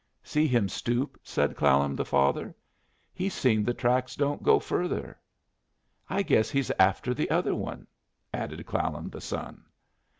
[0.23, 2.55] "See him stoop," said Clallam the father.
[3.13, 5.19] "He's seen the tracks don't go further."
[6.09, 7.85] "I guess he's after the other one,"
[8.33, 9.63] added Clallam the son.